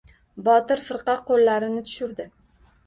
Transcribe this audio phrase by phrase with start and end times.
[0.47, 2.31] Botir firqa qo‘llarini tushirdi.